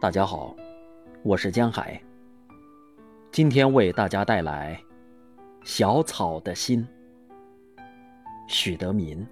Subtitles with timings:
[0.00, 0.56] 大家好，
[1.22, 2.00] 我是江海。
[3.30, 4.74] 今天为大家带来
[5.62, 6.88] 《小草的心》，
[8.48, 9.26] 许德民。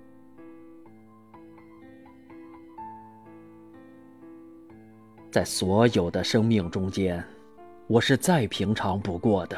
[5.31, 7.25] 在所有的生命中间，
[7.87, 9.57] 我是再平常不过的，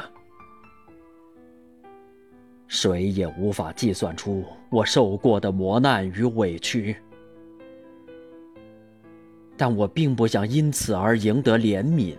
[2.69, 6.97] 谁也无法计算出我受过的磨难与委屈。
[9.61, 12.17] 但我并不想因此而赢得怜悯。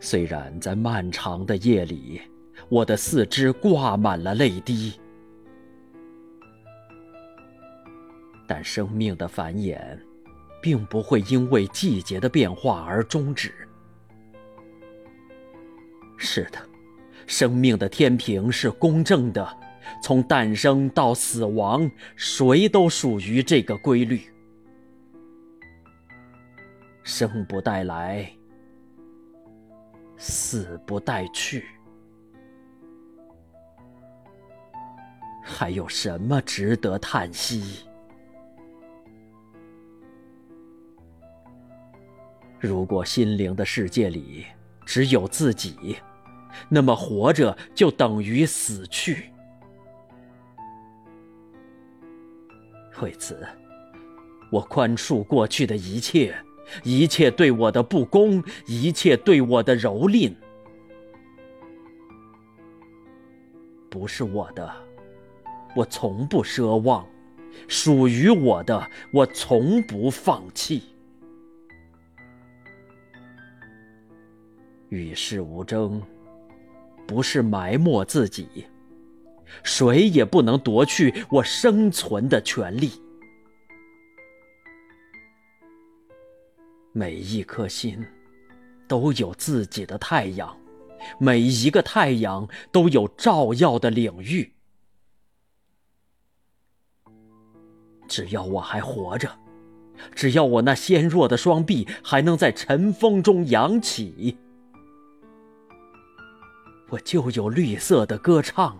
[0.00, 2.20] 虽然在漫长的夜里，
[2.68, 4.94] 我的四肢挂满了泪滴，
[8.44, 9.96] 但生命的繁衍，
[10.60, 13.54] 并不会因为季节的变化而终止。
[16.16, 16.58] 是的，
[17.28, 19.61] 生命的天平是公正的。
[20.02, 24.22] 从诞生到死亡，谁都属于这个规律。
[27.04, 28.30] 生不带来，
[30.16, 31.64] 死不带去，
[35.42, 37.84] 还有什么值得叹息？
[42.60, 44.46] 如果心灵的世界里
[44.86, 45.96] 只有自己，
[46.68, 49.32] 那么活着就等于死去。
[53.02, 53.44] 为此，
[54.50, 56.32] 我宽恕过去的一切，
[56.84, 60.32] 一切对我的不公，一切对我的蹂躏。
[63.90, 64.72] 不是我的，
[65.74, 67.04] 我从不奢望；
[67.66, 70.84] 属于我的，我从不放弃。
[74.90, 76.00] 与世无争，
[77.06, 78.66] 不是埋没自己。
[79.62, 82.92] 谁也不能夺去我生存的权利。
[86.92, 88.04] 每一颗心
[88.86, 90.54] 都有自己的太阳，
[91.18, 94.52] 每一个太阳都有照耀的领域。
[98.06, 99.38] 只要我还活着，
[100.14, 104.36] 只要我那纤弱的双臂还能在晨风中扬起，
[106.90, 108.78] 我就有绿色的歌唱。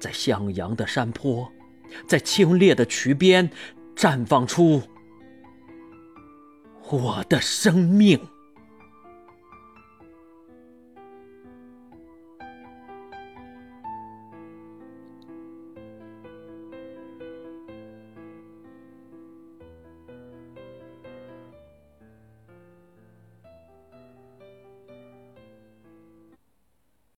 [0.00, 1.52] 在向阳的山坡，
[2.08, 3.48] 在清冽的渠边，
[3.94, 4.82] 绽放出
[6.90, 8.18] 我的生命。